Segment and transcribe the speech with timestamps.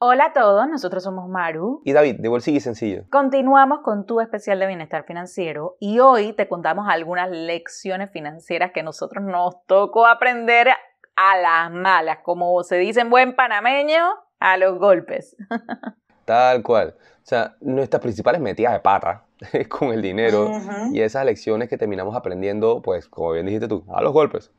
[0.00, 1.82] Hola a todos, nosotros somos Maru.
[1.84, 3.02] Y David, de Bolsillo y Sencillo.
[3.10, 8.84] Continuamos con tu especial de bienestar financiero y hoy te contamos algunas lecciones financieras que
[8.84, 10.68] nosotros nos tocó aprender
[11.16, 14.04] a las malas, como se dice en buen panameño,
[14.38, 15.34] a los golpes.
[16.24, 16.94] Tal cual.
[16.96, 19.24] O sea, nuestras principales metidas de pata
[19.68, 20.48] con el dinero
[20.92, 24.52] y esas lecciones que terminamos aprendiendo, pues, como bien dijiste tú, a los golpes.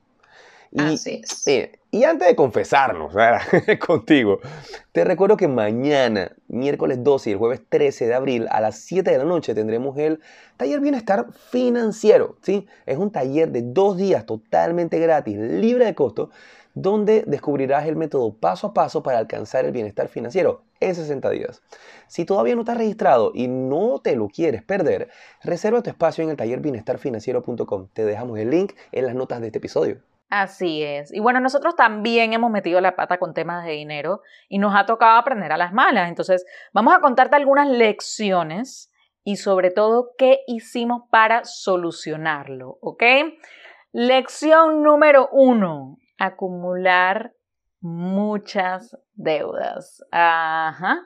[0.71, 1.71] Y, Así es.
[1.89, 3.13] y antes de confesarnos
[3.85, 4.39] contigo,
[4.91, 9.09] te recuerdo que mañana, miércoles 12 y el jueves 13 de abril, a las 7
[9.09, 10.19] de la noche, tendremos el
[10.57, 12.37] taller Bienestar Financiero.
[12.43, 12.67] ¿sí?
[12.85, 16.29] Es un taller de dos días totalmente gratis, libre de costo,
[16.75, 21.61] donde descubrirás el método paso a paso para alcanzar el bienestar financiero en 60 días.
[22.07, 25.09] Si todavía no estás registrado y no te lo quieres perder,
[25.43, 27.87] reserva tu espacio en el taller bienestarfinanciero.com.
[27.93, 29.97] Te dejamos el link en las notas de este episodio.
[30.29, 31.11] Así es.
[31.11, 34.85] Y bueno, nosotros también hemos metido la pata con temas de dinero y nos ha
[34.85, 36.07] tocado aprender a las malas.
[36.07, 38.91] Entonces, vamos a contarte algunas lecciones
[39.23, 43.03] y sobre todo qué hicimos para solucionarlo, ¿ok?
[43.91, 47.33] Lección número uno, acumular
[47.81, 50.03] muchas deudas.
[50.11, 51.01] Ajá.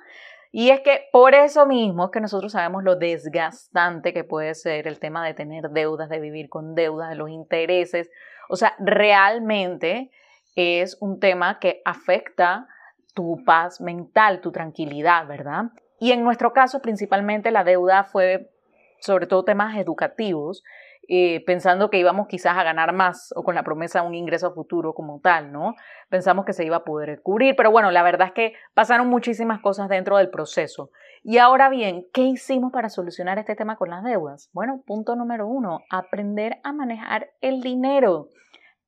[0.56, 5.00] Y es que por eso mismo que nosotros sabemos lo desgastante que puede ser el
[5.00, 8.12] tema de tener deudas, de vivir con deudas, de los intereses.
[8.50, 10.12] O sea, realmente
[10.56, 12.68] es un tema que afecta
[13.16, 15.72] tu paz mental, tu tranquilidad, ¿verdad?
[16.00, 18.52] Y en nuestro caso, principalmente la deuda fue
[19.00, 20.64] sobre todo temas educativos
[21.10, 24.54] eh, pensando que íbamos quizás a ganar más o con la promesa de un ingreso
[24.54, 25.76] futuro como tal, ¿no?
[26.10, 29.62] Pensamos que se iba a poder cubrir, pero bueno, la verdad es que pasaron muchísimas
[29.62, 30.92] cosas dentro del proceso.
[31.24, 34.50] Y ahora bien, ¿qué hicimos para solucionar este tema con las deudas?
[34.54, 38.30] Bueno, punto número uno, aprender a manejar el dinero,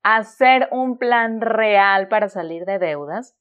[0.04, 3.36] hacer un plan real para salir de deudas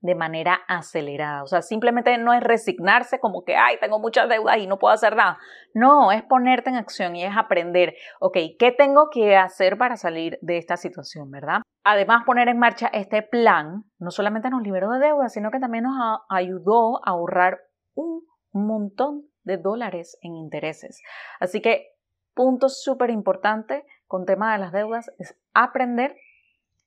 [0.00, 1.42] de manera acelerada.
[1.42, 4.94] O sea, simplemente no es resignarse como que, ay, tengo muchas deudas y no puedo
[4.94, 5.38] hacer nada.
[5.74, 10.38] No, es ponerte en acción y es aprender, ok, ¿qué tengo que hacer para salir
[10.40, 11.60] de esta situación, verdad?
[11.84, 15.84] Además, poner en marcha este plan no solamente nos liberó de deudas, sino que también
[15.84, 17.60] nos ayudó a ahorrar
[17.94, 21.02] un montón de dólares en intereses.
[21.40, 21.88] Así que,
[22.34, 26.16] punto súper importante con tema de las deudas es aprender,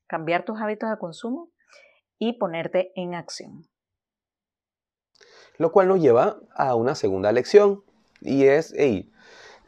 [0.07, 1.49] cambiar tus hábitos de consumo
[2.27, 3.67] y ponerte en acción.
[5.57, 7.83] Lo cual nos lleva a una segunda lección
[8.21, 9.11] y es, hey,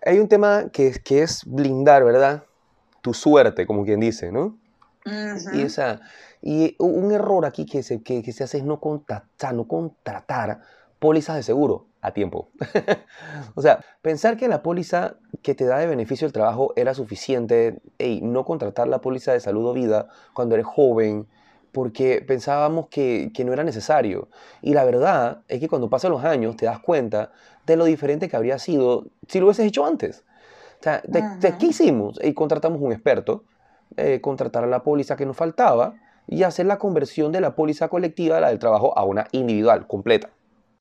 [0.05, 2.45] hay un tema que, que es blindar, ¿verdad?
[3.01, 4.57] Tu suerte, como quien dice, ¿no?
[5.53, 6.01] y, esa,
[6.41, 10.61] y un error aquí que se, que, se hace es no contratar, no contratar
[10.97, 12.49] pólizas de seguro a tiempo.
[13.55, 17.81] o sea, pensar que la póliza que te da de beneficio el trabajo era suficiente,
[17.99, 21.27] y no contratar la póliza de salud o vida cuando eres joven,
[21.75, 24.29] porque pensábamos que, no era necesario.
[24.61, 27.33] Y la verdad es que cuando pasan los años te das cuenta
[27.65, 30.23] de lo diferente que habría sido si lo hubieses hecho antes.
[30.79, 31.03] O sea,
[31.59, 32.17] ¿qué hicimos?
[32.23, 33.43] Y contratamos un experto,
[33.97, 35.95] eh, contratar a la póliza que nos faltaba
[36.27, 40.29] y hacer la conversión de la póliza colectiva, la del trabajo, a una individual, completa.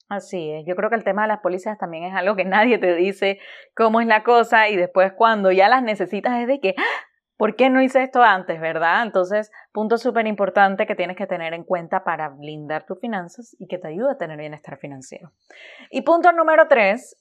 [0.09, 2.79] Así es, yo creo que el tema de las pólizas también es algo que nadie
[2.79, 3.41] te dice
[3.75, 6.77] cómo es la cosa y después cuando ya las necesitas es de que,
[7.37, 9.03] ¿Por qué no hice esto antes, verdad?
[9.03, 13.67] Entonces, punto súper importante que tienes que tener en cuenta para blindar tus finanzas y
[13.67, 15.33] que te ayude a tener bienestar financiero.
[15.91, 17.17] Y punto número tres,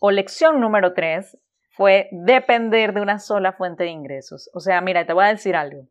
[0.00, 1.38] o lección número tres,
[1.72, 4.50] fue depender de una sola fuente de ingresos.
[4.54, 5.86] O sea, mira, te voy a decir algo.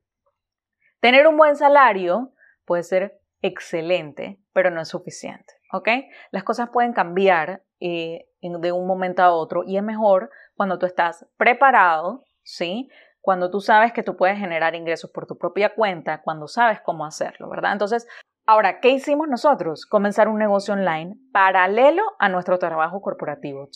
[0.99, 2.33] Tener un buen salario
[2.65, 5.89] puede ser excelente, pero no es suficiente, ¿ok?
[6.31, 10.85] Las cosas pueden cambiar eh, de un momento a otro y es mejor cuando tú
[10.85, 12.89] estás preparado, ¿sí?
[13.21, 17.05] Cuando tú sabes que tú puedes generar ingresos por tu propia cuenta, cuando sabes cómo
[17.05, 17.73] hacerlo, ¿verdad?
[17.73, 18.07] Entonces,
[18.45, 19.85] ahora, ¿qué hicimos nosotros?
[19.85, 23.69] Comenzar un negocio online paralelo a nuestro trabajo corporativo.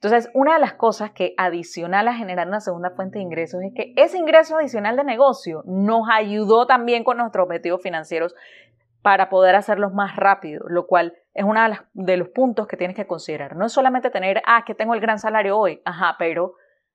[0.00, 3.72] Entonces, una de las cosas que adicional a generar una segunda fuente de ingresos es
[3.74, 8.34] que ese ingreso adicional de negocio nos ayudó también con nuestros objetivos financieros
[9.02, 12.96] para poder hacerlos más rápido, lo cual es uno de, de los puntos que tienes
[12.96, 13.56] que considerar.
[13.56, 16.54] No es solamente tener, ah, que tengo el gran salario hoy, ajá, pero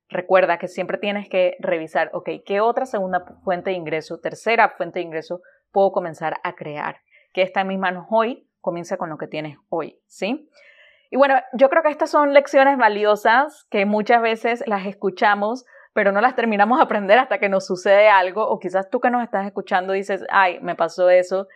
[0.10, 5.00] Recuerda que siempre tienes que revisar, ok, ¿qué otra segunda fuente de ingreso, tercera fuente
[5.00, 5.42] de ingreso
[5.72, 6.98] puedo comenzar a crear?
[7.34, 10.50] Que está en mis manos hoy, comienza con lo que tienes hoy, ¿sí?
[11.10, 16.12] Y bueno, yo creo que estas son lecciones valiosas que muchas veces las escuchamos, pero
[16.12, 19.24] no las terminamos de aprender hasta que nos sucede algo, o quizás tú que nos
[19.24, 21.48] estás escuchando dices, ay, me pasó eso,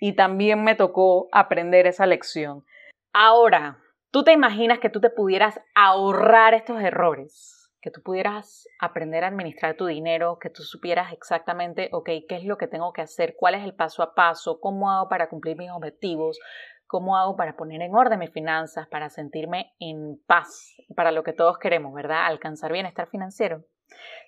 [0.00, 2.64] y también me tocó aprender esa lección.
[3.12, 3.78] Ahora,
[4.10, 7.63] ¿tú te imaginas que tú te pudieras ahorrar estos errores?
[7.84, 12.44] Que tú pudieras aprender a administrar tu dinero, que tú supieras exactamente, ok, qué es
[12.44, 15.58] lo que tengo que hacer, cuál es el paso a paso, cómo hago para cumplir
[15.58, 16.40] mis objetivos,
[16.86, 21.34] cómo hago para poner en orden mis finanzas, para sentirme en paz, para lo que
[21.34, 22.24] todos queremos, ¿verdad?
[22.24, 23.66] Alcanzar bienestar financiero.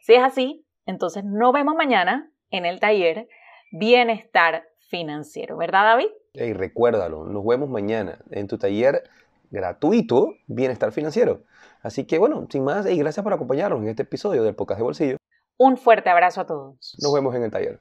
[0.03, 3.27] Si es así, entonces nos vemos mañana en el taller
[3.73, 6.09] Bienestar Financiero, ¿verdad David?
[6.35, 9.03] Y recuérdalo, nos vemos mañana en tu taller
[9.51, 11.45] gratuito Bienestar Financiero.
[11.87, 14.83] Así que bueno, sin más, y gracias por acompañarnos en este episodio del Podcast de
[14.83, 15.17] Bolsillo.
[15.57, 16.97] Un fuerte abrazo a todos.
[17.01, 17.81] Nos vemos en el taller.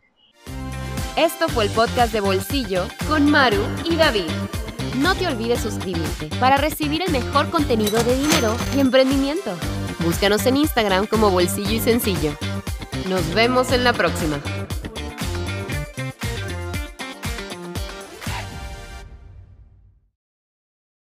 [1.18, 4.30] Esto fue el podcast de Bolsillo con Maru y David.
[5.00, 9.52] No te olvides suscribirte para recibir el mejor contenido de dinero y emprendimiento.
[10.06, 12.34] Búscanos en Instagram como Bolsillo y Sencillo.
[13.10, 14.40] Nos vemos en la próxima.